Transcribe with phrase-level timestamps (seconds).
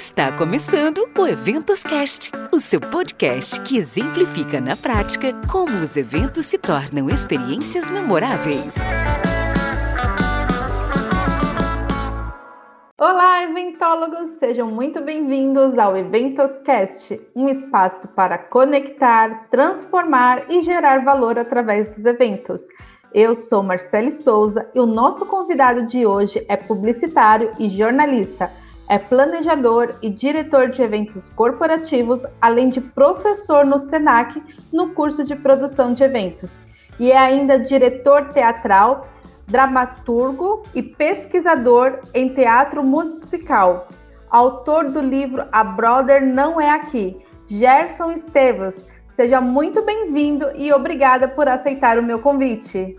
[0.00, 6.46] Está começando o Eventos Cast, o seu podcast que exemplifica na prática como os eventos
[6.46, 8.74] se tornam experiências memoráveis.
[12.96, 14.30] Olá, eventólogos!
[14.38, 21.90] Sejam muito bem-vindos ao Eventos Cast, um espaço para conectar, transformar e gerar valor através
[21.90, 22.66] dos eventos.
[23.12, 28.50] Eu sou Marcele Souza e o nosso convidado de hoje é publicitário e jornalista
[28.90, 34.42] é planejador e diretor de eventos corporativos, além de professor no SENAC
[34.72, 36.58] no curso de produção de eventos.
[36.98, 39.06] E é ainda diretor teatral,
[39.46, 43.86] dramaturgo e pesquisador em teatro musical.
[44.28, 48.88] Autor do livro A Brother Não É Aqui, Gerson Esteves.
[49.10, 52.98] Seja muito bem-vindo e obrigada por aceitar o meu convite.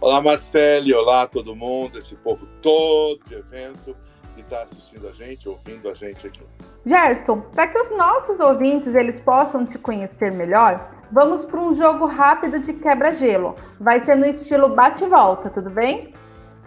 [0.00, 0.92] Olá, Marcele.
[0.92, 3.94] Olá, todo mundo, esse povo todo de evento
[4.40, 6.42] está assistindo a gente, ouvindo a gente aqui.
[6.84, 12.06] Gerson, para que os nossos ouvintes eles possam te conhecer melhor, vamos para um jogo
[12.06, 13.56] rápido de quebra-gelo.
[13.80, 16.12] Vai ser no estilo bate-volta, tudo bem?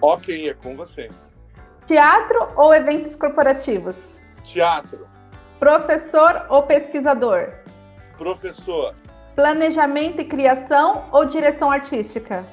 [0.02, 1.10] Ok, é com você.
[1.86, 4.18] Teatro ou eventos corporativos?
[4.44, 5.08] Teatro.
[5.60, 7.50] Professor ou pesquisador?
[8.18, 8.94] Professor.
[9.36, 12.46] Planejamento e criação ou direção artística?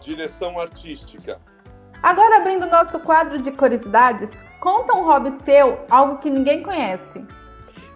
[0.00, 1.38] Direção artística.
[2.02, 7.24] Agora abrindo nosso quadro de curiosidades, Conta um hobby seu, algo que ninguém conhece.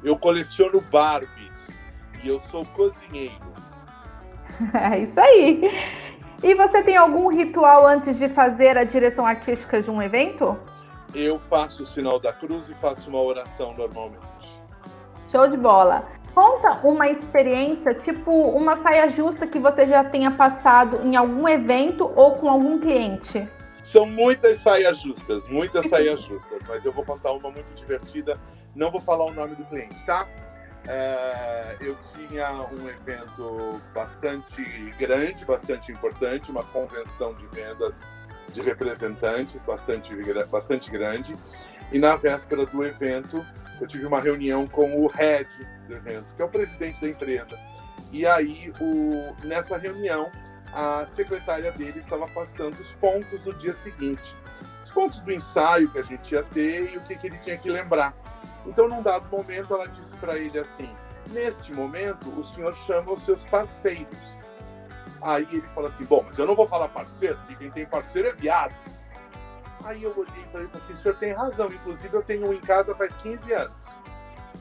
[0.02, 1.70] Eu coleciono Barbies
[2.22, 3.52] e eu sou cozinheiro.
[4.74, 5.70] é isso aí.
[6.42, 10.56] E você tem algum ritual antes de fazer a direção artística de um evento?
[11.14, 14.22] Eu faço o sinal da cruz e faço uma oração normalmente.
[15.30, 16.08] Show de bola.
[16.34, 22.10] Conta uma experiência, tipo uma saia justa que você já tenha passado em algum evento
[22.16, 23.46] ou com algum cliente.
[23.82, 28.38] São muitas saias justas, muitas saias justas, mas eu vou contar uma muito divertida.
[28.74, 30.26] Não vou falar o nome do cliente, tá?
[30.86, 34.62] É, eu tinha um evento bastante
[34.98, 37.94] grande, bastante importante, uma convenção de vendas
[38.52, 40.14] de representantes bastante,
[40.50, 41.36] bastante grande.
[41.92, 43.44] E na véspera do evento,
[43.80, 45.48] eu tive uma reunião com o head
[45.86, 47.58] do evento, que é o presidente da empresa.
[48.10, 50.30] E aí, o, nessa reunião,
[50.72, 54.36] a secretária dele estava passando os pontos do dia seguinte.
[54.82, 57.56] Os pontos do ensaio que a gente ia ter e o que, que ele tinha
[57.56, 58.14] que lembrar.
[58.66, 60.88] Então, num dado momento, ela disse para ele assim:
[61.28, 64.36] Neste momento, o senhor chama os seus parceiros.
[65.20, 68.28] Aí ele fala assim: Bom, mas eu não vou falar parceiro, porque quem tem parceiro
[68.28, 68.74] é viado.
[69.84, 72.48] Aí eu olhei para ele e falei assim: O senhor tem razão, inclusive eu tenho
[72.48, 73.86] um em casa faz 15 anos.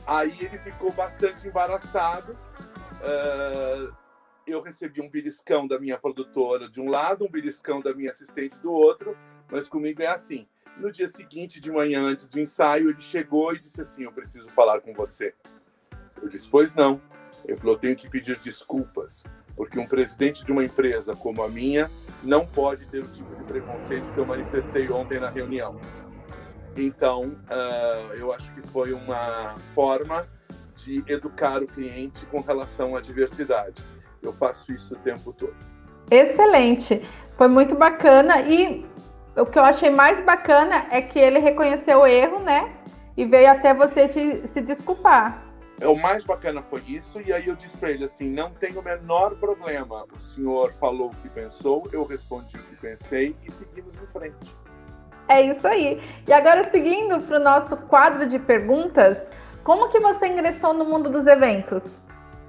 [0.06, 2.36] Aí ele ficou bastante embaraçado.
[3.00, 4.01] Uh,
[4.46, 8.58] eu recebi um beliscão da minha produtora de um lado, um beliscão da minha assistente
[8.60, 9.16] do outro,
[9.50, 10.46] mas comigo é assim.
[10.76, 14.48] No dia seguinte, de manhã, antes do ensaio, ele chegou e disse assim: Eu preciso
[14.50, 15.34] falar com você.
[16.20, 17.00] Eu disse: Pois não.
[17.44, 19.24] Ele falou: tenho que pedir desculpas,
[19.56, 21.90] porque um presidente de uma empresa como a minha
[22.22, 25.78] não pode ter o tipo de preconceito que eu manifestei ontem na reunião.
[26.76, 30.26] Então, uh, eu acho que foi uma forma
[30.74, 33.84] de educar o cliente com relação à diversidade.
[34.22, 35.54] Eu faço isso o tempo todo.
[36.10, 37.02] Excelente,
[37.36, 38.84] foi muito bacana e
[39.36, 42.70] o que eu achei mais bacana é que ele reconheceu o erro, né?
[43.16, 45.42] E veio até você te, se desculpar.
[45.80, 48.76] É, o mais bacana foi isso, e aí eu disse para ele assim: não tem
[48.76, 50.06] o menor problema.
[50.14, 54.56] O senhor falou o que pensou, eu respondi o que pensei e seguimos em frente.
[55.28, 56.00] É isso aí.
[56.26, 59.30] E agora, seguindo para o nosso quadro de perguntas,
[59.64, 62.00] como que você ingressou no mundo dos eventos?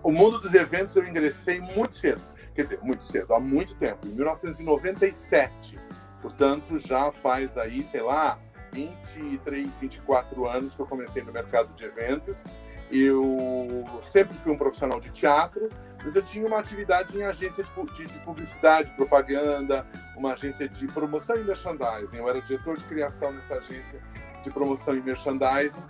[0.03, 2.21] O mundo dos eventos eu ingressei muito cedo.
[2.53, 5.79] Quer dizer, muito cedo, há muito tempo, em 1997.
[6.21, 8.37] Portanto, já faz aí, sei lá,
[8.71, 12.43] 23, 24 anos que eu comecei no mercado de eventos.
[12.91, 15.67] Eu sempre fui um profissional de teatro,
[16.03, 21.35] mas eu tinha uma atividade em agência de, de, publicidade, propaganda, uma agência de promoção
[21.37, 22.17] e merchandising.
[22.17, 23.99] Eu era diretor de criação nessa agência
[24.43, 25.81] de promoção e merchandising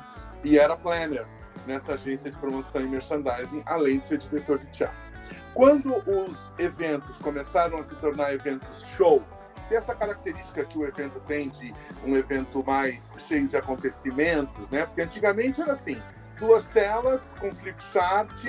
[0.43, 1.27] e era planner
[1.65, 5.11] nessa agência de promoção e merchandising, além de ser diretor de teatro.
[5.53, 9.23] Quando os eventos começaram a se tornar eventos show,
[9.69, 11.73] tem essa característica que o evento tem de
[12.05, 14.85] um evento mais cheio de acontecimentos, né?
[14.85, 16.01] Porque antigamente era assim,
[16.37, 18.45] duas telas com flip chart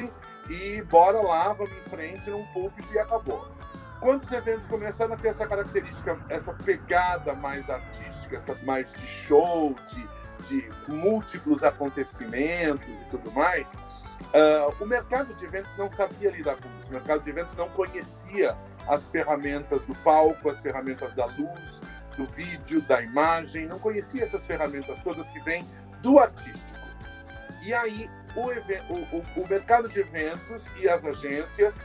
[0.49, 3.47] e bora lá, vamos em frente num púlpito e acabou.
[4.01, 9.07] Quando os eventos começaram a ter essa característica, essa pegada mais artística, essa mais de
[9.07, 10.07] show, de
[10.49, 16.69] de múltiplos acontecimentos e tudo mais, uh, o mercado de eventos não sabia lidar com
[16.79, 16.91] isso.
[16.91, 18.57] O mercado de eventos não conhecia
[18.89, 21.81] as ferramentas do palco, as ferramentas da luz,
[22.17, 25.67] do vídeo, da imagem, não conhecia essas ferramentas todas que vêm
[26.01, 26.79] do artístico.
[27.63, 31.79] E aí o, o, o, mercado de eventos e as agências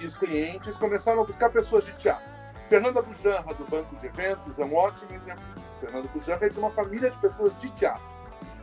[0.00, 2.36] e os clientes começaram a buscar pessoas de teatro.
[2.68, 5.65] Fernanda Bujanra, do Banco de Eventos, é um ótimo exemplo disso.
[5.78, 8.16] Fernanda Bujanra é de uma família de pessoas de teatro.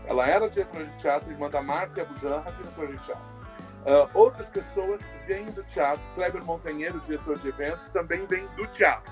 [0.05, 3.43] Ela era diretora de teatro, irmã da Márcia Bujanra, diretora de teatro.
[3.83, 6.03] Uh, outras pessoas vêm do teatro.
[6.15, 9.11] Kleber Montanheiro, diretor de eventos, também vem do teatro.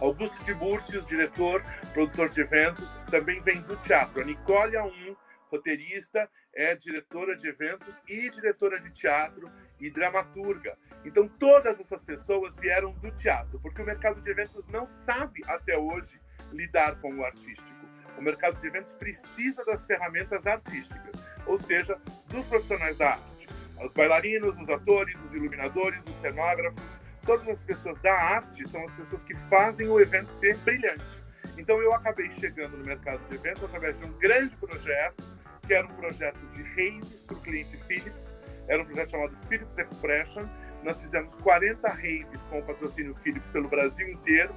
[0.00, 4.20] Augusto de diretor, produtor de eventos, também vem do teatro.
[4.20, 5.16] A Nicole Aum,
[5.50, 9.50] roteirista, é diretora de eventos e diretora de teatro
[9.80, 10.76] e dramaturga.
[11.02, 15.78] Então, todas essas pessoas vieram do teatro, porque o mercado de eventos não sabe até
[15.78, 16.20] hoje
[16.52, 17.86] lidar com o artístico.
[18.18, 21.14] O mercado de eventos precisa das ferramentas artísticas,
[21.46, 21.98] ou seja,
[22.28, 23.48] dos profissionais da arte.
[23.84, 28.94] Os bailarinos, os atores, os iluminadores, os cenógrafos, todas as pessoas da arte são as
[28.94, 31.22] pessoas que fazem o evento ser brilhante.
[31.58, 35.22] Então eu acabei chegando no mercado de eventos através de um grande projeto,
[35.66, 38.36] que era um projeto de raves para o cliente Philips,
[38.68, 40.48] era um projeto chamado Philips Expression.
[40.82, 44.54] Nós fizemos 40 raves com o patrocínio Philips pelo Brasil inteiro,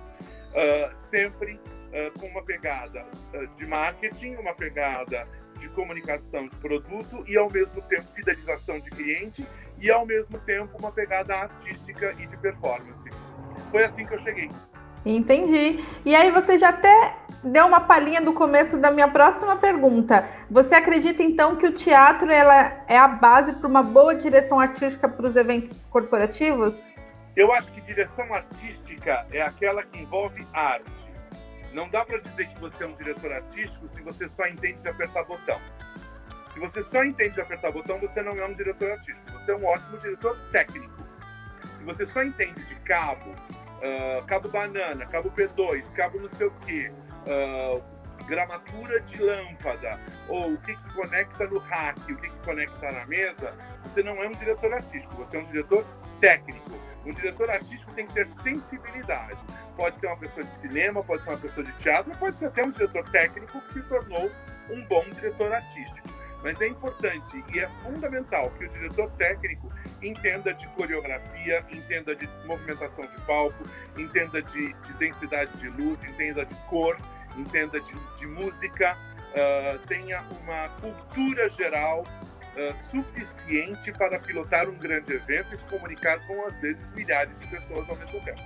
[0.54, 7.24] uh, sempre uh, com uma pegada uh, de marketing, uma pegada de comunicação de produto
[7.28, 9.46] e ao mesmo tempo fidelização de cliente
[9.80, 13.10] e ao mesmo tempo uma pegada artística e de performance.
[13.72, 14.50] Foi assim que eu cheguei.
[15.06, 15.84] Entendi.
[16.06, 20.28] E aí você já até deu uma palhinha do começo da minha próxima pergunta.
[20.50, 25.07] Você acredita então que o teatro ela é a base para uma boa direção artística
[25.07, 26.92] para os eventos corporativos?
[27.39, 30.91] Eu acho que direção artística é aquela que envolve arte.
[31.71, 34.89] Não dá para dizer que você é um diretor artístico se você só entende de
[34.89, 35.57] apertar botão.
[36.50, 39.31] Se você só entende de apertar botão, você não é um diretor artístico.
[39.31, 41.01] Você é um ótimo diretor técnico.
[41.77, 46.51] Se você só entende de cabo, uh, cabo banana, cabo P2, cabo não sei o
[46.65, 46.91] quê,
[47.25, 47.81] uh,
[48.25, 49.97] gramatura de lâmpada,
[50.27, 54.21] ou o que, que conecta no rack, o que, que conecta na mesa, você não
[54.21, 55.86] é um diretor artístico, você é um diretor
[56.19, 56.88] técnico.
[57.06, 59.38] Um diretor artístico tem que ter sensibilidade.
[59.75, 62.63] Pode ser uma pessoa de cinema, pode ser uma pessoa de teatro, pode ser até
[62.63, 64.30] um diretor técnico que se tornou
[64.69, 66.07] um bom diretor artístico.
[66.44, 72.28] Mas é importante e é fundamental que o diretor técnico entenda de coreografia, entenda de
[72.46, 73.63] movimentação de palco,
[73.98, 76.98] entenda de, de densidade de luz, entenda de cor,
[77.36, 82.06] entenda de, de música, uh, tenha uma cultura geral
[82.60, 87.48] uh, suficiente para pilotar um grande evento e se comunicar com, às vezes, milhares de
[87.48, 88.42] pessoas ao mesmo tempo.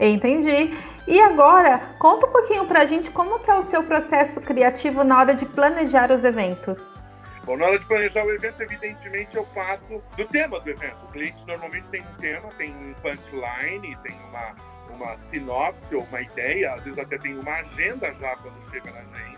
[0.00, 0.76] Entendi.
[1.06, 5.02] E agora, conta um pouquinho para a gente como que é o seu processo criativo
[5.02, 6.96] na hora de planejar os eventos.
[7.44, 11.04] Bom, na hora de planejar o evento, evidentemente, eu parto do tema do evento.
[11.04, 14.54] O cliente normalmente tem um tema, tem um punchline, tem uma,
[14.90, 19.00] uma sinopse ou uma ideia, às vezes até tem uma agenda já quando chega na
[19.00, 19.37] gente.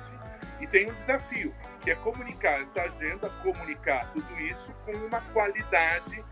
[0.60, 6.22] E tem um desafio, que é comunicar essa agenda, comunicar tudo isso com uma qualidade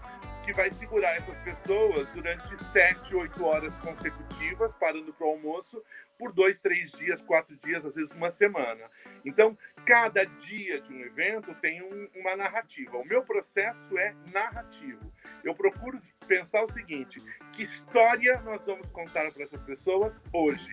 [0.49, 5.85] que vai segurar essas pessoas durante sete, oito horas consecutivas, parando para o almoço,
[6.19, 8.83] por dois, três dias, quatro dias, às vezes uma semana.
[9.27, 12.97] Então, cada dia de um evento tem um, uma narrativa.
[12.97, 15.13] O meu processo é narrativo.
[15.45, 17.21] Eu procuro pensar o seguinte:
[17.53, 20.71] que história nós vamos contar para essas pessoas hoje?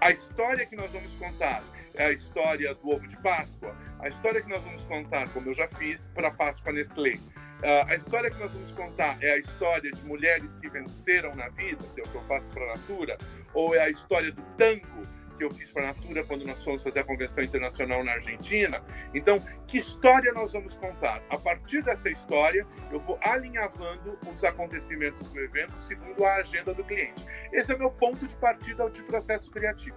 [0.00, 1.62] A história que nós vamos contar
[1.96, 5.68] a história do ovo de Páscoa, a história que nós vamos contar, como eu já
[5.68, 7.14] fiz, para Páscoa Nestlé.
[7.14, 11.48] Uh, a história que nós vamos contar é a história de mulheres que venceram na
[11.48, 13.16] vida, que é o que eu faço para a Natura,
[13.54, 15.02] ou é a história do tango
[15.38, 18.82] que eu fiz para a Natura quando nós fomos fazer a convenção internacional na Argentina.
[19.12, 21.22] Então, que história nós vamos contar?
[21.28, 26.84] A partir dessa história, eu vou alinhavando os acontecimentos do evento segundo a agenda do
[26.84, 27.24] cliente.
[27.52, 29.96] Esse é o meu ponto de partida de processo criativo.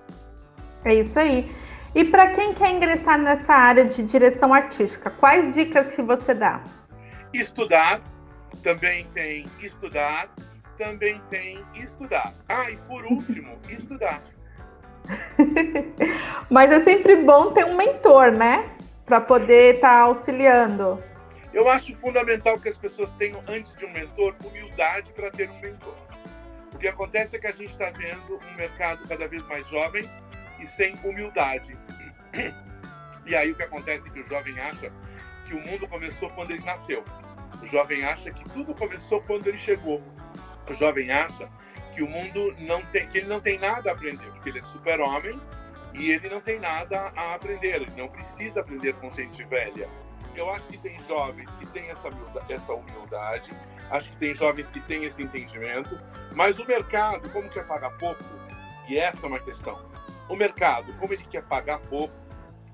[0.86, 1.50] É isso aí.
[1.98, 6.62] E para quem quer ingressar nessa área de direção artística, quais dicas que você dá?
[7.34, 8.02] Estudar,
[8.62, 10.30] também tem estudar,
[10.78, 12.36] também tem estudar.
[12.48, 14.22] Ah, e por último, estudar.
[16.52, 18.70] Mas é sempre bom ter um mentor, né?
[19.04, 21.04] Para poder estar tá auxiliando.
[21.52, 25.60] Eu acho fundamental que as pessoas tenham, antes de um mentor, humildade para ter um
[25.60, 25.96] mentor.
[26.76, 30.08] O que acontece é que a gente está vendo um mercado cada vez mais jovem
[30.60, 31.78] e sem humildade.
[33.26, 34.92] E aí o que acontece é que o jovem acha
[35.46, 37.04] que o mundo começou quando ele nasceu.
[37.62, 40.02] O jovem acha que tudo começou quando ele chegou.
[40.70, 41.50] O jovem acha
[41.94, 44.64] que o mundo não tem, que ele não tem nada a aprender, porque ele é
[44.64, 45.40] super-homem
[45.94, 49.90] e ele não tem nada a aprender, ele não precisa aprender com gente velha.
[50.36, 52.10] Eu acho que tem jovens que têm essa
[52.48, 53.52] essa humildade,
[53.90, 56.00] acho que tem jovens que têm esse entendimento,
[56.36, 58.24] mas o mercado, como quer pagar pouco,
[58.88, 59.84] e essa é uma questão,
[60.30, 62.14] o mercado, como ele quer pagar pouco,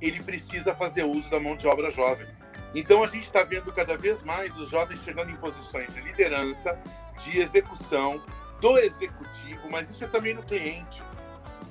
[0.02, 2.28] ele precisa fazer uso da mão de obra jovem.
[2.76, 6.78] Então a gente está vendo cada vez mais os jovens chegando em posições de liderança,
[7.24, 8.22] de execução,
[8.60, 11.04] do executivo, mas isso é também no cliente.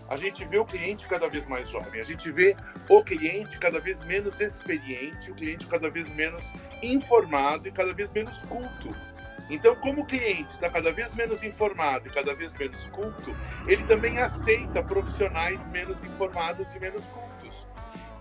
[0.09, 2.55] A gente vê o cliente cada vez mais jovem, a gente vê
[2.89, 8.13] o cliente cada vez menos experiente, o cliente cada vez menos informado e cada vez
[8.13, 8.95] menos culto.
[9.51, 13.85] Então, como o cliente está cada vez menos informado e cada vez menos culto, ele
[13.85, 17.67] também aceita profissionais menos informados e menos cultos.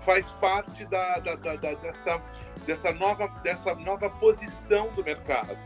[0.05, 2.21] Faz parte da, da, da, dessa,
[2.65, 5.57] dessa, nova, dessa nova posição do mercado.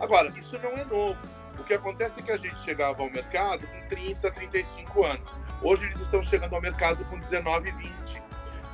[0.00, 1.18] Agora, isso não é novo.
[1.58, 5.36] O que acontece é que a gente chegava ao mercado com 30, 35 anos.
[5.62, 7.92] Hoje eles estão chegando ao mercado com 19, 20.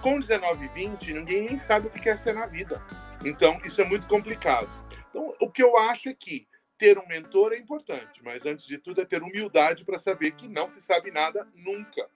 [0.01, 2.81] Com 19, 20, ninguém nem sabe o que quer ser na vida.
[3.25, 4.69] Então, isso é muito complicado.
[5.09, 6.47] Então, o que eu acho é que
[6.79, 10.49] ter um mentor é importante, mas antes de tudo é ter humildade para saber que
[10.49, 12.07] não se sabe nada nunca.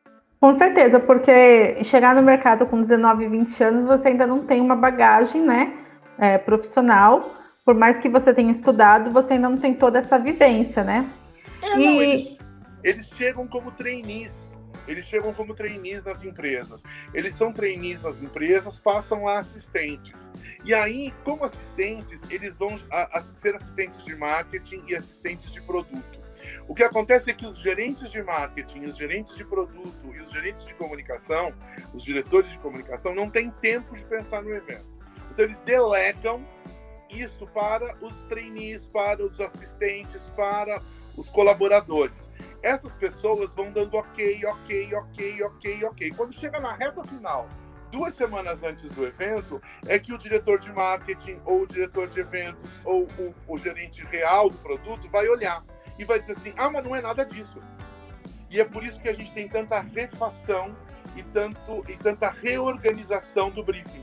[0.40, 4.76] Com certeza, porque chegar no mercado com 19, 20 anos, você ainda não tem uma
[4.76, 5.72] bagagem né,
[6.18, 7.20] é, profissional.
[7.64, 11.08] Por mais que você tenha estudado, você ainda não tem toda essa vivência, né?
[11.62, 11.86] É, e...
[11.86, 12.38] não, eles,
[12.82, 14.51] eles chegam como trainees
[14.86, 16.82] eles chegam como trainees nas empresas.
[17.14, 20.30] Eles são trainees nas empresas, passam a assistentes.
[20.64, 25.60] E aí, como assistentes, eles vão a, a ser assistentes de marketing e assistentes de
[25.60, 26.20] produto.
[26.66, 30.30] O que acontece é que os gerentes de marketing, os gerentes de produto e os
[30.30, 31.52] gerentes de comunicação,
[31.92, 35.00] os diretores de comunicação, não têm tempo de pensar no evento.
[35.30, 36.46] Então, eles delegam
[37.08, 40.82] isso para os trainees, para os assistentes, para
[41.16, 42.30] os colaboradores
[42.62, 46.10] essas pessoas vão dando ok, ok, ok, ok, ok.
[46.12, 47.48] Quando chega na reta final,
[47.90, 52.20] duas semanas antes do evento, é que o diretor de marketing, ou o diretor de
[52.20, 55.64] eventos, ou o, o gerente real do produto vai olhar
[55.98, 57.60] e vai dizer assim: ah, mas não é nada disso.
[58.48, 60.76] E é por isso que a gente tem tanta refação
[61.16, 64.02] e, tanto, e tanta reorganização do briefing.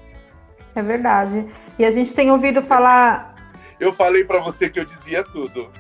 [0.75, 1.49] É verdade.
[1.77, 3.35] E a gente tem ouvido falar.
[3.79, 5.71] Eu falei para você que eu dizia tudo.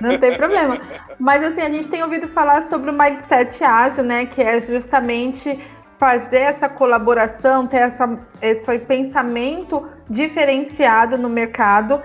[0.00, 0.78] Não tem problema.
[1.18, 4.26] Mas assim, a gente tem ouvido falar sobre o mindset ágil, né?
[4.26, 5.58] Que é justamente
[5.98, 12.00] fazer essa colaboração, ter essa, esse pensamento diferenciado no mercado.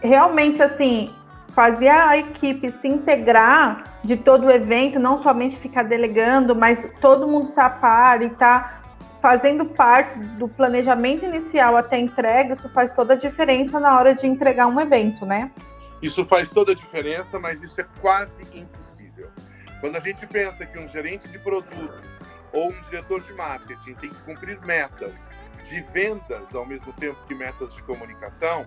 [0.00, 1.12] Realmente, assim,
[1.52, 7.26] fazer a equipe se integrar de todo o evento, não somente ficar delegando, mas todo
[7.26, 8.80] mundo tá par e tá
[9.20, 14.26] fazendo parte do planejamento inicial até entrega, isso faz toda a diferença na hora de
[14.26, 15.50] entregar um evento, né?
[16.02, 19.30] Isso faz toda a diferença, mas isso é quase impossível.
[19.80, 22.02] Quando a gente pensa que um gerente de produto
[22.52, 25.28] ou um diretor de marketing tem que cumprir metas
[25.68, 28.66] de vendas ao mesmo tempo que metas de comunicação,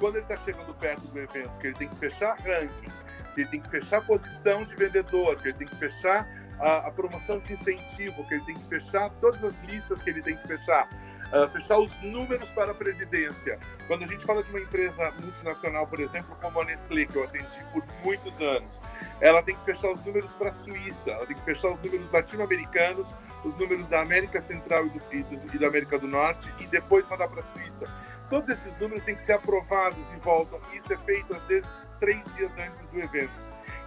[0.00, 2.90] quando ele está chegando perto do evento, que ele tem que fechar ranking,
[3.34, 6.90] que ele tem que fechar posição de vendedor, que ele tem que fechar a, a
[6.90, 10.46] promoção de incentivo, que ele tem que fechar todas as listas que ele tem que
[10.48, 10.88] fechar,
[11.32, 13.58] uh, fechar os números para a presidência.
[13.86, 17.24] Quando a gente fala de uma empresa multinacional, por exemplo, como a Nestlé, que eu
[17.24, 18.80] atendi por muitos anos,
[19.20, 22.10] ela tem que fechar os números para a Suíça, ela tem que fechar os números
[22.10, 26.52] latino-americanos, os números da América Central e, do, e, do, e da América do Norte,
[26.60, 27.86] e depois mandar para a Suíça.
[28.30, 32.22] Todos esses números têm que ser aprovados e voltam, isso é feito, às vezes, três
[32.34, 33.32] dias antes do evento.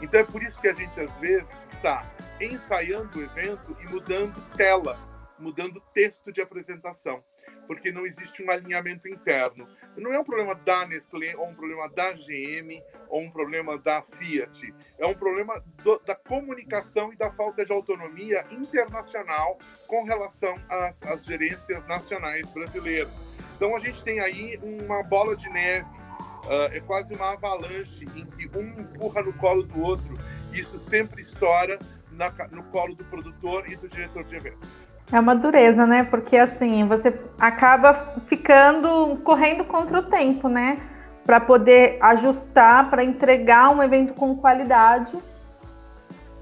[0.01, 2.03] Então é por isso que a gente, às vezes, está
[2.41, 4.97] ensaiando o evento e mudando tela,
[5.37, 7.23] mudando texto de apresentação
[7.67, 9.67] porque não existe um alinhamento interno.
[9.95, 14.01] Não é um problema da Nestlé, ou um problema da GM, ou um problema da
[14.01, 14.73] Fiat.
[14.97, 19.57] É um problema do, da comunicação e da falta de autonomia internacional
[19.87, 23.11] com relação às, às gerências nacionais brasileiras.
[23.55, 28.25] Então a gente tem aí uma bola de neve, uh, é quase uma avalanche em
[28.25, 30.17] que um empurra no colo do outro.
[30.51, 31.79] Isso sempre estoura
[32.11, 34.69] na, no colo do produtor e do diretor de eventos.
[35.11, 36.03] É uma dureza, né?
[36.03, 37.93] Porque assim, você acaba
[38.27, 40.79] ficando correndo contra o tempo, né?
[41.25, 45.17] Para poder ajustar, para entregar um evento com qualidade,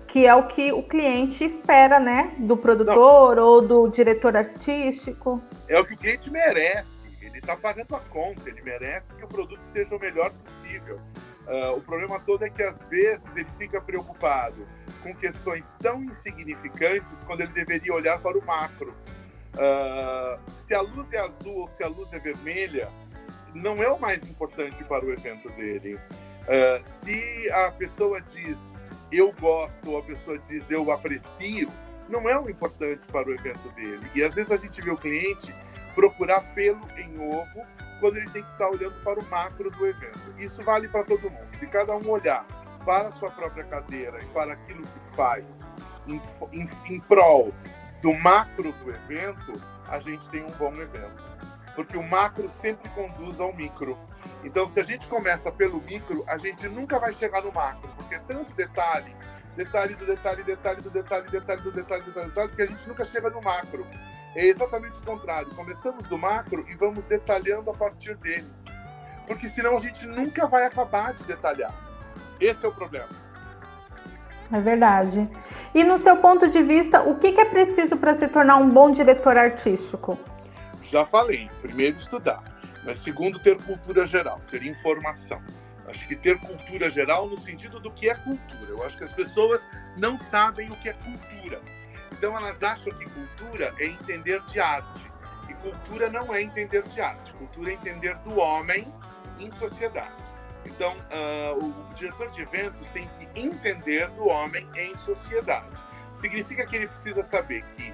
[0.07, 2.33] que é o que o cliente espera, né?
[2.39, 3.43] Do produtor Não.
[3.43, 5.41] ou do diretor artístico.
[5.67, 6.99] É o que o cliente merece.
[7.21, 10.99] Ele está pagando a conta, ele merece que o produto seja o melhor possível.
[11.47, 14.67] Uh, o problema todo é que às vezes ele fica preocupado
[15.03, 18.93] com questões tão insignificantes quando ele deveria olhar para o macro.
[19.53, 22.89] Uh, se a luz é azul ou se a luz é vermelha,
[23.53, 25.95] não é o mais importante para o evento dele.
[25.95, 28.73] Uh, se a pessoa diz
[29.11, 31.71] eu gosto ou a pessoa diz eu aprecio,
[32.07, 34.09] não é o importante para o evento dele.
[34.13, 35.53] E às vezes a gente vê o cliente
[35.95, 37.65] procurar pelo em ovo
[37.99, 40.33] quando ele tem que estar olhando para o macro do evento.
[40.37, 41.47] Isso vale para todo mundo.
[41.57, 42.45] Se cada um olhar
[42.89, 45.67] para a sua própria cadeira e para aquilo que faz
[46.07, 46.19] em,
[46.51, 47.53] em, em prol
[48.01, 51.23] do macro do evento, a gente tem um bom evento.
[51.75, 53.95] porque o macro sempre conduz ao micro.
[54.43, 58.15] Então, se a gente começa pelo micro, a gente nunca vai chegar no macro, porque
[58.15, 59.15] é tanto detalhe,
[59.55, 63.03] detalhe do detalhe, detalhe do detalhe, detalhe do detalhe, detalhe, detalhe, que a gente nunca
[63.03, 63.85] chega no macro.
[64.35, 65.53] É exatamente o contrário.
[65.53, 68.51] Começamos do macro e vamos detalhando a partir dele.
[69.27, 71.88] Porque senão a gente nunca vai acabar de detalhar.
[72.39, 73.09] Esse é o problema.
[74.51, 75.29] É verdade.
[75.73, 78.91] E no seu ponto de vista, o que é preciso para se tornar um bom
[78.91, 80.17] diretor artístico?
[80.81, 81.49] Já falei.
[81.61, 82.43] Primeiro, estudar.
[82.83, 85.39] Mas segundo, ter cultura geral, ter informação.
[85.87, 88.69] Acho que ter cultura geral no sentido do que é cultura.
[88.69, 89.67] Eu acho que as pessoas
[89.97, 91.61] não sabem o que é cultura.
[92.11, 95.11] Então elas acham que cultura é entender de arte.
[95.47, 97.33] E cultura não é entender de arte.
[97.33, 98.87] Cultura é entender do homem
[99.39, 100.28] em sociedade.
[100.65, 105.75] Então, uh, o diretor de eventos tem que entender do homem em sociedade.
[106.13, 107.93] Significa que ele precisa saber que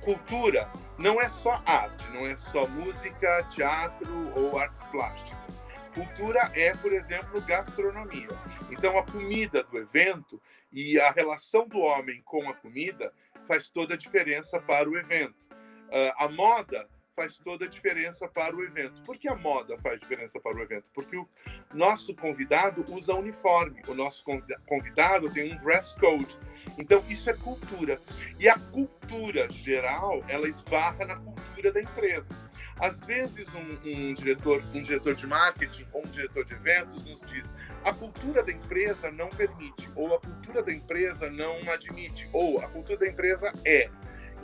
[0.00, 0.68] cultura
[0.98, 5.62] não é só arte, não é só música, teatro ou artes plásticas.
[5.94, 8.28] Cultura é, por exemplo, gastronomia.
[8.70, 10.40] Então, a comida do evento
[10.72, 13.12] e a relação do homem com a comida
[13.46, 15.46] faz toda a diferença para o evento.
[15.88, 19.00] Uh, a moda faz toda a diferença para o evento.
[19.02, 20.84] Por que a moda faz diferença para o evento?
[20.92, 21.28] Porque o
[21.72, 24.24] nosso convidado usa uniforme, o nosso
[24.66, 26.38] convidado tem um dress code.
[26.78, 28.00] Então, isso é cultura.
[28.38, 32.28] E a cultura geral, ela esbarra na cultura da empresa.
[32.76, 37.20] Às vezes, um, um, diretor, um diretor de marketing ou um diretor de eventos nos
[37.22, 37.46] diz
[37.84, 42.68] a cultura da empresa não permite, ou a cultura da empresa não admite, ou a
[42.68, 43.90] cultura da empresa é.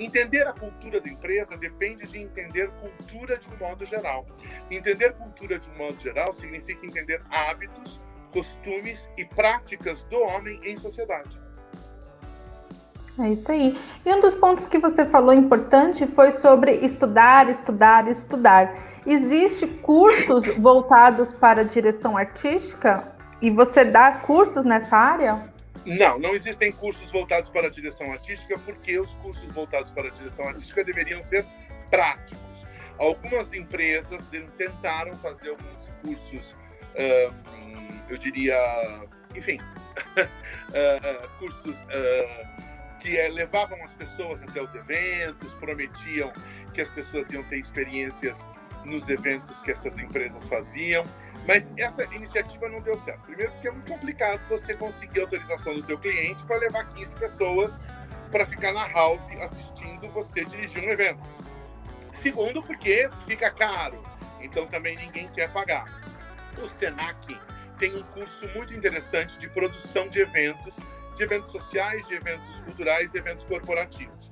[0.00, 4.24] Entender a cultura da empresa depende de entender cultura de um modo geral.
[4.70, 8.00] Entender cultura de um modo geral significa entender hábitos,
[8.32, 11.38] costumes e práticas do homem em sociedade.
[13.18, 13.78] É isso aí.
[14.06, 18.74] E um dos pontos que você falou importante foi sobre estudar, estudar, estudar.
[19.06, 23.12] Existe cursos voltados para a direção artística?
[23.42, 25.49] E você dá cursos nessa área?
[25.84, 30.10] Não, não existem cursos voltados para a direção artística, porque os cursos voltados para a
[30.10, 31.44] direção artística deveriam ser
[31.90, 32.38] práticos.
[32.98, 34.22] Algumas empresas
[34.58, 36.56] tentaram fazer alguns cursos,
[38.10, 38.58] eu diria,
[39.34, 39.58] enfim,
[41.38, 41.76] cursos
[43.00, 46.30] que é, levavam as pessoas até os eventos, prometiam
[46.74, 48.38] que as pessoas iam ter experiências
[48.84, 51.04] nos eventos que essas empresas faziam.
[51.46, 53.22] Mas essa iniciativa não deu certo.
[53.22, 57.72] Primeiro porque é muito complicado você conseguir autorização do teu cliente para levar 15 pessoas
[58.30, 61.20] para ficar na house assistindo você dirigir um evento.
[62.12, 64.02] Segundo porque fica caro,
[64.40, 65.86] então também ninguém quer pagar.
[66.62, 67.38] O Senac
[67.78, 70.76] tem um curso muito interessante de produção de eventos,
[71.16, 74.30] de eventos sociais, de eventos culturais e eventos corporativos.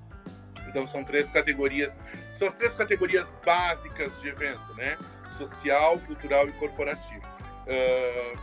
[0.69, 1.99] Então são três categorias,
[2.39, 4.97] são as três categorias básicas de evento, né?
[5.37, 7.27] social, cultural e corporativo.
[7.67, 8.39] Uh,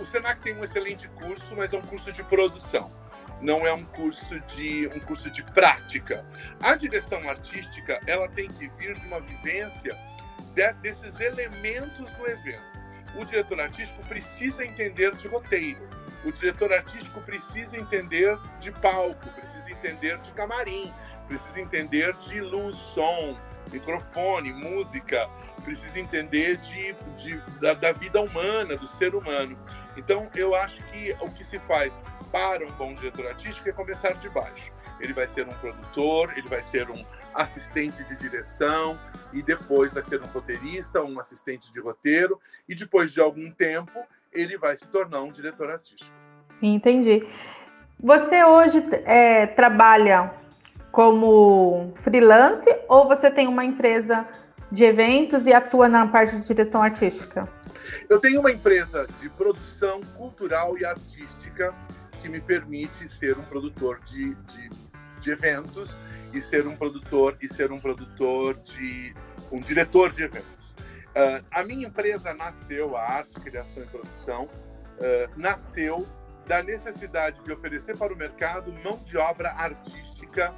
[0.00, 2.92] o Senac tem um excelente curso, mas é um curso de produção.
[3.40, 6.24] Não é um curso de um curso de prática.
[6.60, 9.96] A direção artística ela tem que vir de uma vivência
[10.54, 12.70] de, desses elementos do evento.
[13.16, 15.88] O diretor artístico precisa entender de roteiro.
[16.24, 20.92] O diretor artístico precisa entender de palco, precisa entender de camarim,
[21.30, 23.38] precisa entender de luz, som,
[23.70, 25.30] microfone, música,
[25.62, 29.56] precisa entender de, de da, da, vida humana, do ser humano.
[29.96, 31.92] Então, eu acho que o que se faz
[32.32, 34.72] para um bom diretor artístico é começar de baixo.
[35.00, 38.98] Ele vai ser um produtor, ele vai ser um assistente de direção
[39.32, 44.04] e depois vai ser um roteirista, um assistente de roteiro e depois de algum tempo
[44.32, 46.12] ele vai se tornar um diretor artístico.
[46.60, 47.24] Entendi.
[48.02, 50.39] Você hoje é, trabalha
[50.90, 54.26] como freelance ou você tem uma empresa
[54.70, 57.48] de eventos e atua na parte de direção artística?
[58.08, 61.74] Eu tenho uma empresa de produção cultural e artística
[62.20, 64.70] que me permite ser um produtor de, de,
[65.20, 65.96] de eventos
[66.32, 69.14] e ser um produtor e ser um produtor de
[69.50, 70.70] um diretor de eventos.
[71.10, 76.06] Uh, a minha empresa nasceu, a Arte, Criação e Produção, uh, nasceu
[76.46, 80.54] da necessidade de oferecer para o mercado mão de obra artística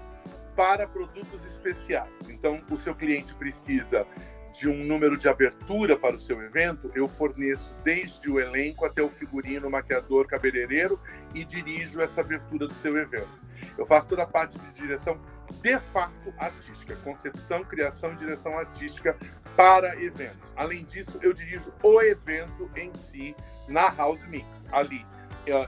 [0.57, 2.29] para produtos especiais.
[2.29, 4.07] Então, o seu cliente precisa
[4.53, 9.03] de um número de abertura para o seu evento, eu forneço desde o elenco até
[9.03, 11.01] o figurino, maquiador, cabeleireiro
[11.35, 13.43] e dirijo essa abertura do seu evento.
[13.79, 15.19] Eu faço toda a parte de direção
[15.63, 19.17] de fato artística, concepção, criação e direção artística
[19.57, 20.53] para eventos.
[20.55, 23.35] Além disso, eu dirijo o evento em si
[23.69, 25.07] na House Mix, ali,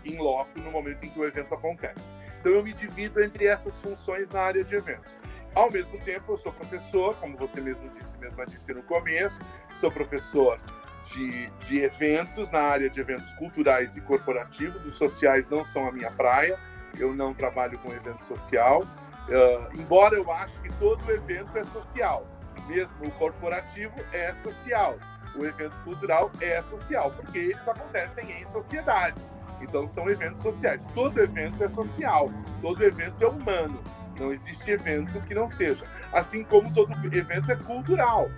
[0.04, 2.23] em loco, no momento em que o evento acontece.
[2.44, 5.16] Então eu me divido entre essas funções na área de eventos.
[5.54, 9.40] Ao mesmo tempo, eu sou professor, como você mesmo disse, mesma disse no começo,
[9.80, 10.60] sou professor
[11.04, 14.84] de, de eventos na área de eventos culturais e corporativos.
[14.84, 16.58] Os sociais não são a minha praia,
[16.98, 22.26] eu não trabalho com evento social, uh, embora eu ache que todo evento é social,
[22.66, 24.98] mesmo o corporativo é social,
[25.34, 29.18] o evento cultural é social, porque eles acontecem em sociedade.
[29.60, 30.86] Então são eventos sociais.
[30.94, 33.82] Todo evento é social, todo evento é humano.
[34.18, 35.84] Não existe evento que não seja.
[36.12, 38.30] Assim como todo evento é cultural.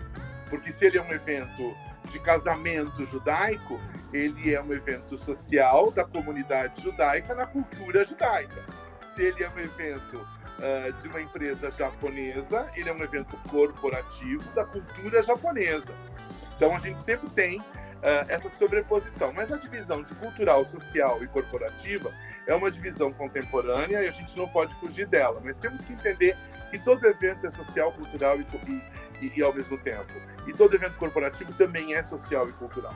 [0.48, 1.74] Porque se ele é um evento
[2.10, 3.80] de casamento judaico,
[4.12, 8.64] ele é um evento social da comunidade judaica na cultura judaica.
[9.14, 14.44] Se ele é um evento uh, de uma empresa japonesa, ele é um evento corporativo
[14.54, 15.92] da cultura japonesa.
[16.56, 17.62] Então a gente sempre tem
[18.28, 19.32] essa sobreposição.
[19.32, 22.12] Mas a divisão de cultural, social e corporativa
[22.46, 25.40] é uma divisão contemporânea e a gente não pode fugir dela.
[25.44, 26.36] Mas temos que entender
[26.70, 28.46] que todo evento é social, cultural e,
[29.20, 30.12] e, e, ao mesmo tempo.
[30.46, 32.94] E todo evento corporativo também é social e cultural,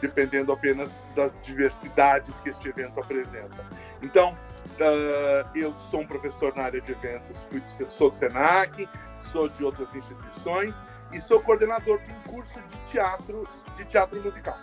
[0.00, 3.64] dependendo apenas das diversidades que este evento apresenta.
[4.02, 8.88] Então, uh, eu sou um professor na área de eventos, fui, sou do SENAC,
[9.20, 10.80] sou de outras instituições
[11.12, 14.58] e sou coordenador de um curso de teatro, de teatro musical.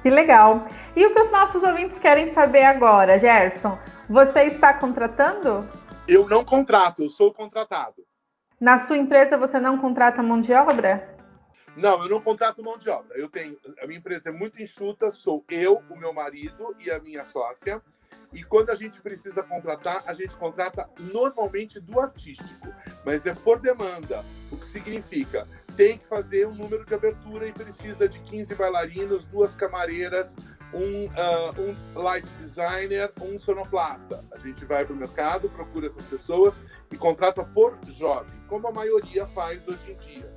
[0.00, 0.64] Que legal.
[0.94, 3.78] E o que os nossos ouvintes querem saber agora, Gerson?
[4.08, 5.68] Você está contratando?
[6.06, 8.04] Eu não contrato, eu sou contratado.
[8.60, 11.16] Na sua empresa você não contrata mão de obra?
[11.76, 13.18] Não, eu não contrato mão de obra.
[13.18, 16.98] Eu tenho, a minha empresa é muito enxuta, sou eu, o meu marido e a
[17.00, 17.82] minha sócia.
[18.32, 22.68] E quando a gente precisa contratar, a gente contrata normalmente do artístico,
[23.04, 27.52] mas é por demanda, o que significa tem que fazer um número de abertura e
[27.52, 30.34] precisa de 15 bailarinos, duas camareiras,
[30.72, 34.24] um, uh, um light designer, um sonoplasta.
[34.32, 36.60] A gente vai para o mercado, procura essas pessoas
[36.90, 40.34] e contrata por job, como a maioria faz hoje em dia.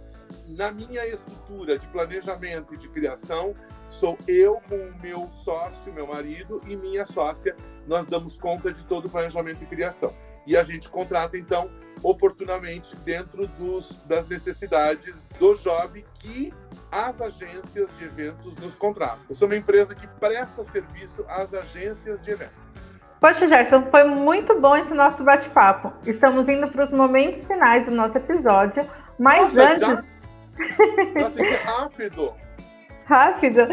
[0.58, 3.56] Na minha estrutura de planejamento e de criação,
[3.88, 7.56] sou eu com o meu sócio, meu marido e minha sócia.
[7.88, 10.14] Nós damos conta de todo o planejamento e criação.
[10.50, 11.70] E a gente contrata, então,
[12.02, 16.52] oportunamente dentro dos, das necessidades do job que
[16.92, 19.20] as agências de eventos nos contratam.
[19.30, 22.58] Eu sou uma empresa que presta serviço às agências de eventos.
[23.22, 25.94] Poxa, Gerson, foi muito bom esse nosso bate-papo.
[26.04, 29.88] Estamos indo para os momentos finais do nosso episódio, mas Nossa, antes.
[29.88, 30.04] Já...
[31.22, 32.34] Nossa, que rápido!
[33.06, 33.68] rápido!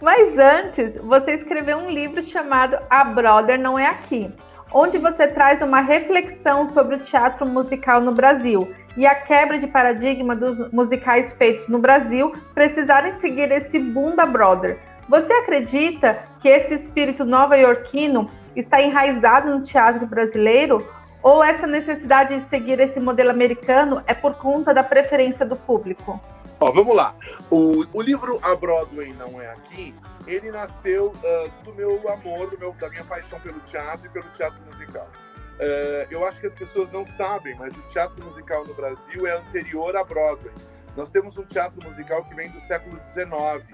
[0.00, 4.32] Mas antes, você escreveu um livro chamado A Brother Não É Aqui
[4.74, 9.66] onde você traz uma reflexão sobre o teatro musical no Brasil e a quebra de
[9.66, 14.78] paradigma dos musicais feitos no Brasil precisarem seguir esse boom da Brother.
[15.08, 20.86] Você acredita que esse espírito nova-iorquino está enraizado no teatro brasileiro?
[21.22, 26.20] Ou essa necessidade de seguir esse modelo americano é por conta da preferência do público?
[26.62, 27.12] Ó, vamos lá.
[27.50, 29.92] O, o livro A Broadway Não É Aqui
[30.28, 34.28] ele nasceu uh, do meu amor, do meu, da minha paixão pelo teatro e pelo
[34.30, 35.10] teatro musical.
[35.54, 39.32] Uh, eu acho que as pessoas não sabem, mas o teatro musical no Brasil é
[39.32, 40.54] anterior à Broadway.
[40.96, 43.66] Nós temos um teatro musical que vem do século XIX.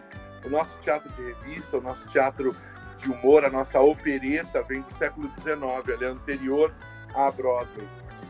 [0.46, 2.56] O nosso teatro de revista, o nosso teatro
[2.96, 5.54] de humor, a nossa opereta vem do século XIX,
[5.88, 6.74] ele é anterior
[7.14, 7.86] à Broadway.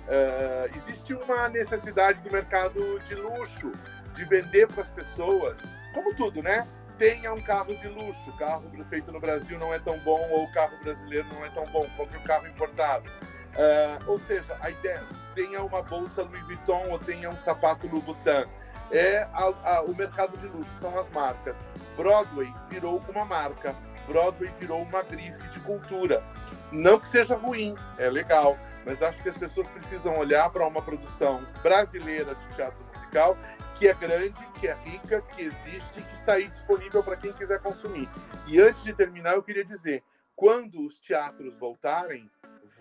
[0.09, 3.71] Uh, existe uma necessidade do mercado de luxo,
[4.19, 5.61] de vender para as pessoas,
[5.95, 6.67] como tudo, né?
[6.99, 8.33] tenha um carro de luxo.
[8.37, 11.65] Carro feito no Brasil não é tão bom, ou o carro brasileiro não é tão
[11.67, 11.89] bom.
[11.97, 13.09] Compre um carro importado.
[13.09, 15.03] Uh, ou seja, a ideia
[15.35, 18.51] tenha uma bolsa Louis Vuitton ou tenha um sapato Louboutin.
[18.91, 21.57] É a, a, o mercado de luxo, são as marcas.
[21.97, 23.77] Broadway virou uma marca.
[24.07, 26.25] Broadway virou uma grife de cultura.
[26.73, 30.81] Não que seja ruim, é legal, mas acho que as pessoas precisam olhar para uma
[30.81, 33.37] produção brasileira de teatro musical
[33.79, 37.61] que é grande, que é rica, que existe, que está aí disponível para quem quiser
[37.61, 38.09] consumir.
[38.47, 40.03] E antes de terminar, eu queria dizer:
[40.35, 42.29] quando os teatros voltarem,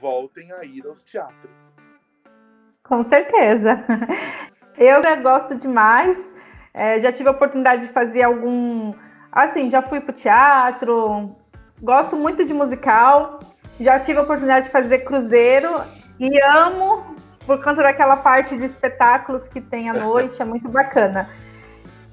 [0.01, 1.75] voltem a ir aos teatros.
[2.83, 3.75] Com certeza.
[4.77, 6.33] Eu já gosto demais.
[6.71, 8.93] É, já tive a oportunidade de fazer algum.
[9.31, 11.35] Assim, já fui para o teatro.
[11.81, 13.39] Gosto muito de musical.
[13.79, 15.69] Já tive a oportunidade de fazer cruzeiro
[16.19, 17.16] e amo
[17.47, 21.29] por conta daquela parte de espetáculos que tem à noite, é muito bacana.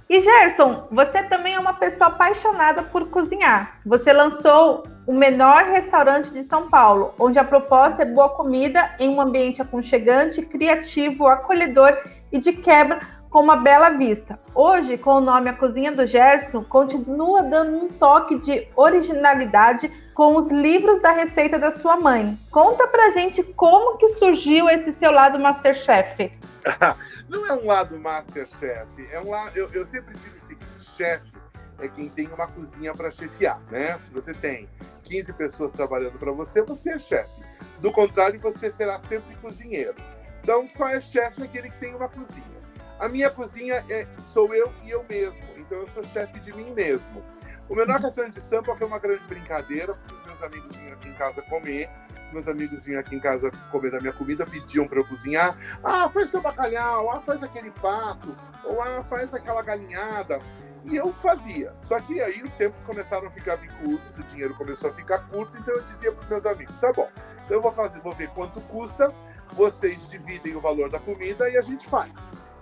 [0.09, 3.81] E Gerson, você também é uma pessoa apaixonada por cozinhar.
[3.85, 9.09] Você lançou o menor restaurante de São Paulo, onde a proposta é boa comida em
[9.09, 11.99] um ambiente aconchegante, criativo, acolhedor
[12.31, 14.39] e de quebra com uma bela vista.
[14.55, 20.37] Hoje, com o nome A Cozinha do Gerson, continua dando um toque de originalidade com
[20.37, 22.39] os livros da receita da sua mãe.
[22.51, 26.31] Conta pra gente como que surgiu esse seu lado Masterchef.
[27.29, 29.57] não é um lado Masterchef, é um lado.
[29.57, 31.33] Eu, eu sempre digo o seguinte: chefe
[31.79, 33.99] é quem tem uma cozinha para chefiar, né?
[33.99, 34.69] Se você tem
[35.03, 37.43] 15 pessoas trabalhando para você, você é chefe.
[37.81, 39.97] Do contrário, você será sempre cozinheiro.
[40.43, 42.55] Então, só é chefe aquele que tem uma cozinha.
[42.99, 45.43] A minha cozinha é, sou eu e eu mesmo.
[45.57, 47.23] Então, eu sou chefe de mim mesmo.
[47.69, 51.09] O menor caçando de sampa foi uma grande brincadeira, porque os meus amigos vinham aqui
[51.09, 51.89] em casa comer.
[52.27, 55.57] Os meus amigos vinham aqui em casa comer da minha comida, pediam para eu cozinhar.
[55.83, 60.41] Ah, faz seu bacalhau, ah, faz aquele pato, ou ah, faz aquela galinhada.
[60.85, 61.73] E eu fazia.
[61.83, 65.57] Só que aí os tempos começaram a ficar bicudos, o dinheiro começou a ficar curto,
[65.57, 67.09] então eu dizia para os meus amigos: tá bom,
[67.45, 69.13] então eu vou fazer, vou ver quanto custa,
[69.53, 72.13] vocês dividem o valor da comida e a gente faz.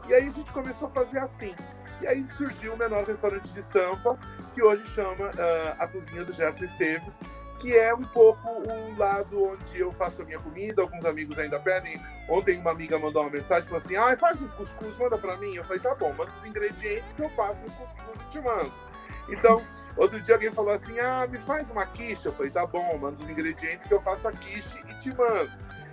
[0.06, 1.54] E aí a gente começou a fazer assim.
[2.02, 4.18] E aí surgiu o menor restaurante de Sampa,
[4.52, 7.20] que hoje chama uh, a Cozinha do Gerson Esteves,
[7.60, 10.82] que é um pouco o lado onde eu faço a minha comida.
[10.82, 12.00] Alguns amigos ainda pedem.
[12.28, 15.54] Ontem uma amiga mandou uma mensagem falou assim: ah, faz um cuscuz, manda para mim.
[15.54, 18.72] Eu falei: tá bom, manda os ingredientes que eu faço o cuscuz e te mando.
[19.28, 19.64] Então,
[19.96, 22.26] outro dia alguém falou assim: ah, me faz uma quiche.
[22.26, 25.52] Eu falei: tá bom, manda os ingredientes que eu faço a quiche e te mando.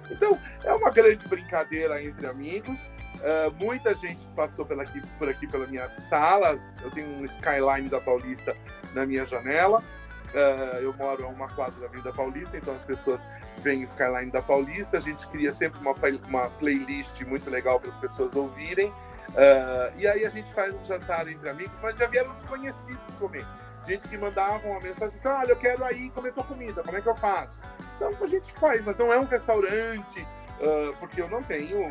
[0.10, 2.80] Então, é uma grande brincadeira entre amigos.
[3.20, 6.58] Uh, muita gente passou por aqui, por aqui pela minha sala.
[6.82, 8.56] Eu tenho um skyline da Paulista
[8.94, 9.84] na minha janela.
[10.34, 13.22] Uh, eu moro a uma quadra da Avenida Paulista, então as pessoas
[13.62, 14.98] veem o skyline da Paulista.
[14.98, 15.94] A gente cria sempre uma,
[16.28, 18.90] uma playlist muito legal para as pessoas ouvirem.
[19.30, 23.46] Uh, e aí a gente faz um jantar entre amigos, mas já vieram desconhecidos comer.
[23.86, 27.02] Gente que mandava uma mensagem assim: olha, eu quero aí comer tua comida, como é
[27.02, 27.60] que eu faço?
[27.96, 30.26] Então a gente faz, mas não é um restaurante,
[31.00, 31.90] porque eu não tenho,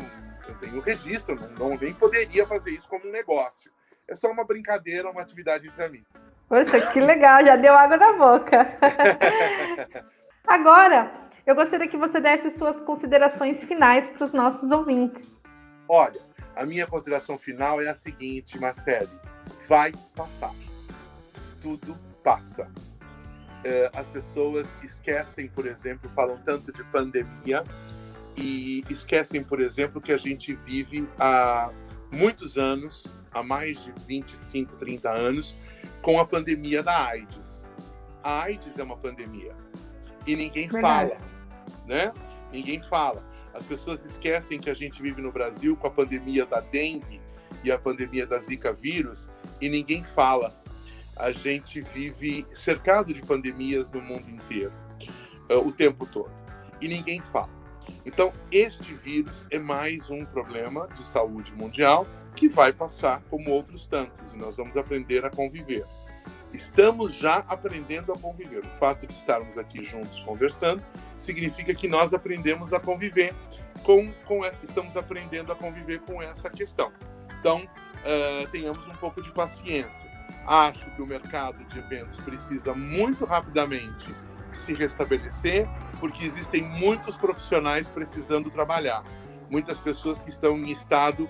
[0.49, 3.71] eu tenho registro, não, não nem poderia fazer isso como um negócio.
[4.07, 6.07] É só uma brincadeira, uma atividade entre amigos.
[6.47, 8.65] Poxa, que legal, já deu água na boca.
[10.47, 11.11] Agora,
[11.45, 15.43] eu gostaria que você desse suas considerações finais para os nossos ouvintes.
[15.87, 16.19] Olha,
[16.55, 19.09] a minha consideração final é a seguinte, Marcele:
[19.67, 20.53] vai passar.
[21.61, 22.67] Tudo passa.
[23.63, 27.63] É, as pessoas esquecem, por exemplo, falam tanto de pandemia
[28.37, 31.71] e esquecem, por exemplo, que a gente vive há
[32.11, 35.57] muitos anos, há mais de 25, 30 anos,
[36.01, 37.65] com a pandemia da AIDS.
[38.23, 39.55] A AIDS é uma pandemia
[40.25, 41.11] e ninguém Verdade.
[41.11, 41.21] fala,
[41.87, 42.13] né?
[42.51, 43.23] Ninguém fala.
[43.53, 47.19] As pessoas esquecem que a gente vive no Brasil com a pandemia da dengue
[47.63, 50.55] e a pandemia da Zika vírus e ninguém fala.
[51.15, 54.73] A gente vive cercado de pandemias no mundo inteiro,
[55.49, 56.31] uh, o tempo todo,
[56.79, 57.58] e ninguém fala.
[58.05, 63.85] Então, este vírus é mais um problema de saúde mundial que vai passar como outros
[63.85, 65.85] tantos, e nós vamos aprender a conviver.
[66.53, 68.63] Estamos já aprendendo a conviver.
[68.65, 70.83] O fato de estarmos aqui juntos conversando
[71.15, 73.35] significa que nós aprendemos a conviver
[73.83, 76.91] com, com estamos aprendendo a conviver com essa questão.
[77.39, 80.09] Então, uh, tenhamos um pouco de paciência.
[80.45, 84.13] Acho que o mercado de eventos precisa muito rapidamente
[84.49, 85.67] se restabelecer,
[85.99, 89.03] porque existem muitos profissionais precisando trabalhar,
[89.49, 91.29] muitas pessoas que estão em estado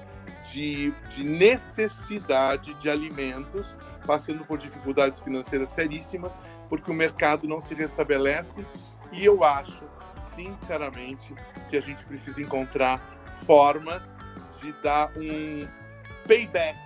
[0.52, 7.74] de, de necessidade de alimentos, passando por dificuldades financeiras seríssimas, porque o mercado não se
[7.74, 8.66] restabelece.
[9.12, 9.84] E eu acho,
[10.36, 11.34] sinceramente,
[11.70, 13.02] que a gente precisa encontrar
[13.46, 14.16] formas
[14.62, 15.68] de dar um
[16.28, 16.78] payback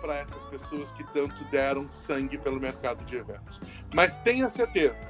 [0.00, 3.60] para essas pessoas que tanto deram sangue pelo mercado de eventos.
[3.94, 5.04] Mas tenha certeza,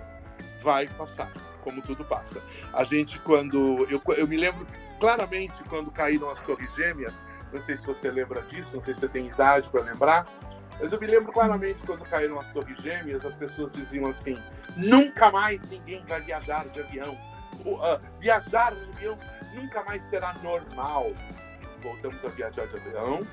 [0.62, 2.42] vai passar, como tudo passa.
[2.72, 3.86] A gente, quando.
[3.88, 4.66] Eu, eu me lembro
[5.00, 7.20] claramente quando caíram as Torres Gêmeas,
[7.52, 10.26] não sei se você lembra disso, não sei se você tem idade para lembrar,
[10.80, 14.36] mas eu me lembro claramente quando caíram as Torres Gêmeas, as pessoas diziam assim:
[14.76, 17.16] nunca mais ninguém vai viajar de avião.
[17.64, 19.18] Uh, viajar de avião
[19.54, 21.12] nunca mais será normal.
[21.82, 23.26] Voltamos a viajar de avião,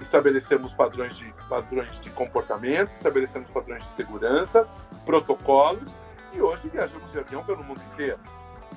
[0.00, 4.68] estabelecemos padrões de, padrões de comportamento, estabelecemos padrões de segurança,
[5.04, 5.88] protocolos,
[6.32, 8.18] e hoje viajamos de avião pelo mundo inteiro.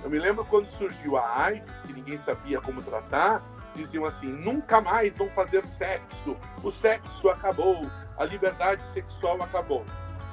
[0.03, 4.81] Eu me lembro quando surgiu a AIDS, que ninguém sabia como tratar, diziam assim: nunca
[4.81, 9.85] mais vão fazer sexo, o sexo acabou, a liberdade sexual acabou.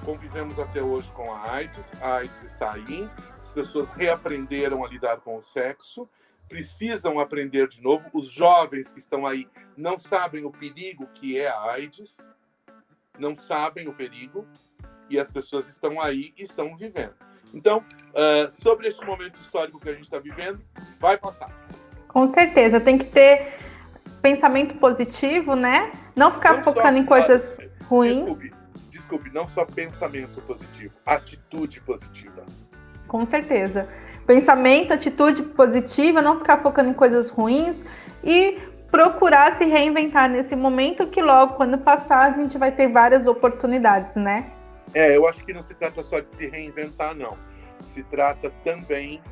[0.05, 3.09] Convivemos até hoje com a AIDS, a AIDS está aí,
[3.41, 6.09] as pessoas reaprenderam a lidar com o sexo,
[6.49, 8.11] precisam aprender de novo.
[8.13, 12.19] Os jovens que estão aí não sabem o perigo que é a AIDS,
[13.19, 14.47] não sabem o perigo,
[15.13, 17.13] e as pessoas estão aí e estão vivendo.
[17.53, 20.61] Então, uh, sobre este momento histórico que a gente está vivendo,
[20.99, 21.51] vai passar.
[22.09, 23.53] Com certeza, tem que ter
[24.23, 25.93] pensamento positivo, né?
[26.17, 28.25] Não ficar não focando só, em coisas ruins.
[28.25, 28.53] Desculpe,
[28.89, 32.47] desculpe, não só pensamento positivo, atitude positiva.
[33.07, 33.87] Com certeza.
[34.27, 37.85] Pensamento, atitude positiva, não ficar focando em coisas ruins
[38.25, 38.59] e
[38.91, 44.17] procurar se reinventar nesse momento, que logo, quando passar, a gente vai ter várias oportunidades,
[44.17, 44.53] né?
[44.95, 47.37] É, eu acho que não se trata só de se reinventar, não.
[47.81, 49.23] Se trata também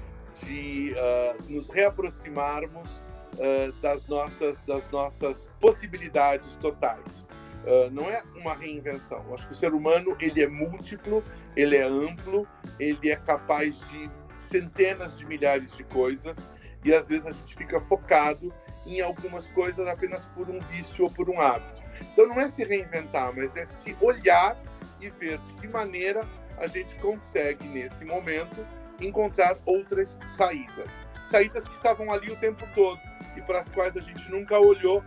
[0.42, 3.02] de uh, nos reaproximarmos
[3.34, 7.26] uh, das, nossas, das nossas possibilidades totais.
[7.64, 9.22] Uh, não é uma reinvenção.
[9.28, 11.22] Eu acho que o ser humano ele é múltiplo,
[11.54, 16.48] ele é amplo, ele é capaz de centenas de milhares de coisas
[16.82, 18.52] e às vezes a gente fica focado
[18.86, 21.82] em algumas coisas apenas por um vício ou por um hábito.
[22.00, 24.56] Então não é se reinventar, mas é se olhar
[25.00, 26.26] e ver de que maneira
[26.58, 28.66] a gente consegue nesse momento
[29.00, 31.06] encontrar outras saídas.
[31.24, 33.00] Saídas que estavam ali o tempo todo
[33.36, 35.02] e para as quais a gente nunca olhou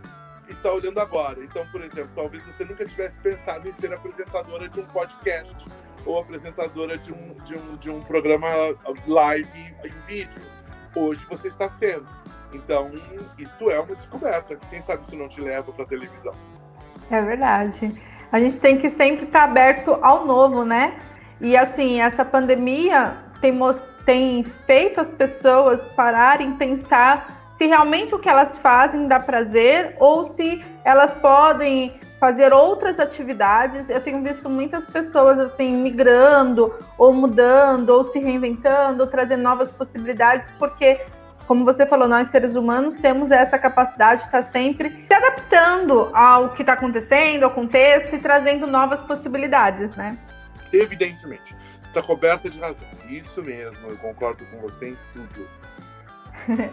[0.48, 1.42] está olhando agora.
[1.42, 5.56] Então, por exemplo, talvez você nunca tivesse pensado em ser apresentadora de um podcast
[6.04, 8.48] ou apresentadora de um, de um, de um programa
[9.06, 10.42] live em vídeo.
[10.94, 12.06] Hoje você está sendo.
[12.52, 12.92] Então,
[13.38, 14.56] isto é uma descoberta.
[14.70, 16.34] Quem sabe isso não te leva para a televisão.
[17.10, 17.92] É verdade.
[18.34, 20.96] A gente tem que sempre estar aberto ao novo, né?
[21.40, 23.56] E assim, essa pandemia tem,
[24.04, 30.24] tem feito as pessoas pararem, pensar se realmente o que elas fazem dá prazer ou
[30.24, 33.88] se elas podem fazer outras atividades.
[33.88, 39.70] Eu tenho visto muitas pessoas assim migrando ou mudando ou se reinventando, ou trazendo novas
[39.70, 40.98] possibilidades, porque
[41.46, 46.50] como você falou, nós seres humanos temos essa capacidade de estar sempre se adaptando ao
[46.50, 50.16] que está acontecendo, ao contexto e trazendo novas possibilidades, né?
[50.72, 52.86] Evidentemente, está coberta de razão.
[53.08, 55.48] Isso mesmo, eu concordo com você em tudo.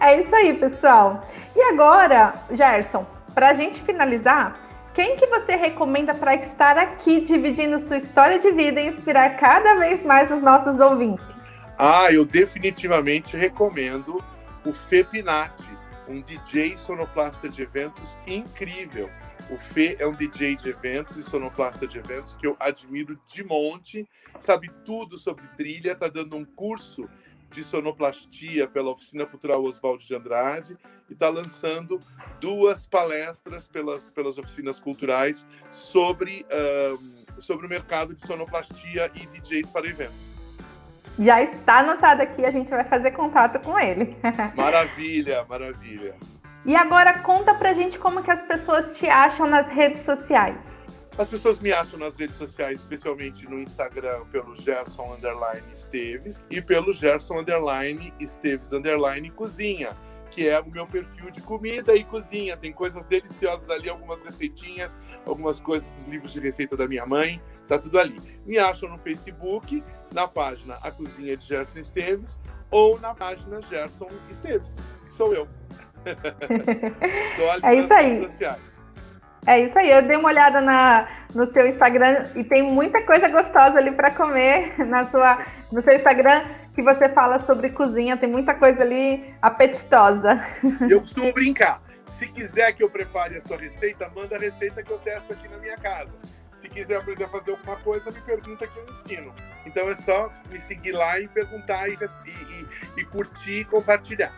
[0.00, 1.26] é isso aí, pessoal.
[1.56, 4.56] E agora, Gerson, para a gente finalizar,
[4.92, 9.76] quem que você recomenda para estar aqui dividindo sua história de vida e inspirar cada
[9.76, 11.47] vez mais os nossos ouvintes?
[11.80, 14.20] Ah, eu definitivamente recomendo
[14.66, 15.62] o Fê Pinati,
[16.08, 19.08] um DJ sonoplasta de eventos incrível.
[19.48, 23.44] O Fê é um DJ de eventos e sonoplasta de eventos que eu admiro de
[23.44, 27.08] monte, sabe tudo sobre trilha, tá dando um curso
[27.48, 30.76] de sonoplastia pela Oficina Cultural Oswaldo de Andrade
[31.08, 32.00] e está lançando
[32.40, 39.70] duas palestras pelas, pelas oficinas culturais sobre, um, sobre o mercado de sonoplastia e DJs
[39.70, 40.47] para eventos.
[41.18, 44.16] Já está anotado aqui, a gente vai fazer contato com ele.
[44.54, 46.14] Maravilha, maravilha.
[46.64, 50.78] E agora conta pra gente como que as pessoas te acham nas redes sociais.
[51.16, 56.62] As pessoas me acham nas redes sociais, especialmente no Instagram, pelo Gerson Underline Esteves e
[56.62, 59.96] pelo Gerson Underline Esteves Underline Cozinha,
[60.30, 62.56] que é o meu perfil de comida e cozinha.
[62.56, 67.42] Tem coisas deliciosas ali, algumas receitinhas, algumas coisas dos livros de receita da minha mãe,
[67.68, 68.20] tá tudo ali.
[68.46, 74.08] Me acham no Facebook, na página A Cozinha de Gerson Esteves ou na página Gerson
[74.28, 75.48] Esteves, que sou eu.
[77.62, 78.22] é isso aí.
[78.22, 78.68] Sociais.
[79.46, 79.90] É isso aí.
[79.90, 84.10] Eu dei uma olhada na, no seu Instagram e tem muita coisa gostosa ali para
[84.10, 88.16] comer na sua, no seu Instagram que você fala sobre cozinha.
[88.16, 90.36] Tem muita coisa ali apetitosa.
[90.88, 91.82] Eu costumo brincar.
[92.06, 95.46] Se quiser que eu prepare a sua receita, manda a receita que eu testo aqui
[95.48, 96.14] na minha casa.
[96.78, 99.34] Se quiser aprender a fazer alguma coisa, me pergunta que eu ensino.
[99.66, 104.32] Então é só me seguir lá e perguntar e, e, e curtir e compartilhar.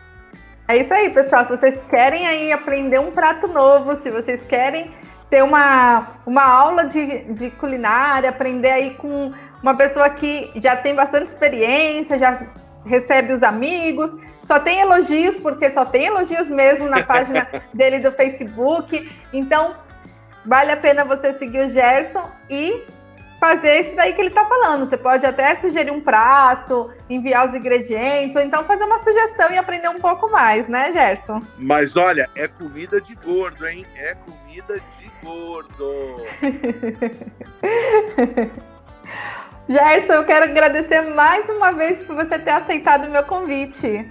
[0.67, 1.45] É isso aí, pessoal.
[1.45, 4.91] Se vocês querem aí aprender um prato novo, se vocês querem
[5.29, 10.95] ter uma, uma aula de, de culinária, aprender aí com uma pessoa que já tem
[10.95, 12.47] bastante experiência, já
[12.83, 14.11] recebe os amigos,
[14.43, 19.11] só tem elogios, porque só tem elogios mesmo na página dele do Facebook.
[19.31, 19.75] Então,
[20.45, 22.85] vale a pena você seguir o Gerson e
[23.41, 24.85] fazer isso daí que ele está falando.
[24.85, 29.57] Você pode até sugerir um prato, enviar os ingredientes, ou então fazer uma sugestão e
[29.57, 31.41] aprender um pouco mais, né, Gerson?
[31.57, 33.83] Mas olha, é comida de gordo, hein?
[33.95, 36.23] É comida de gordo.
[39.67, 44.07] Gerson, eu quero agradecer mais uma vez por você ter aceitado o meu convite.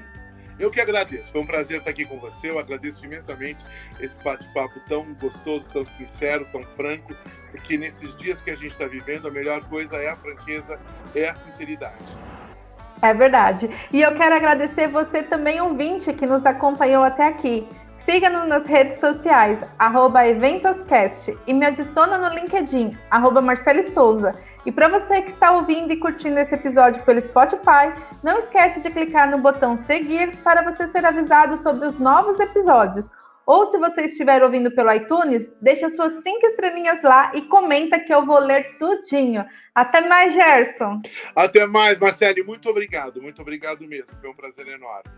[0.61, 1.32] Eu que agradeço.
[1.32, 2.50] Foi um prazer estar aqui com você.
[2.50, 3.64] Eu agradeço imensamente
[3.98, 7.14] esse bate-papo tão gostoso, tão sincero, tão franco,
[7.50, 10.78] porque nesses dias que a gente está vivendo, a melhor coisa é a franqueza,
[11.14, 12.04] é a sinceridade.
[13.00, 13.70] É verdade.
[13.90, 17.66] E eu quero agradecer você também, ouvinte, que nos acompanhou até aqui.
[17.94, 24.34] Siga-nos nas redes sociais, arroba EventosCast, e me adiciona no LinkedIn, arroba Marcele Souza.
[24.64, 28.90] E para você que está ouvindo e curtindo esse episódio pelo Spotify, não esquece de
[28.90, 33.11] clicar no botão seguir para você ser avisado sobre os novos episódios.
[33.46, 38.14] Ou se você estiver ouvindo pelo iTunes, deixa suas cinco estrelinhas lá e comenta que
[38.14, 39.44] eu vou ler tudinho.
[39.74, 41.00] Até mais, Gerson.
[41.34, 42.42] Até mais, Marcele.
[42.42, 43.20] Muito obrigado.
[43.20, 44.11] Muito obrigado mesmo.
[44.20, 45.11] Foi um prazer enorme.